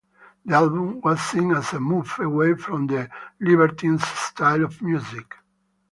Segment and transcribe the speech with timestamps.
[0.45, 3.07] The album was seen as a move away from The
[3.39, 5.35] Libertines' style of music.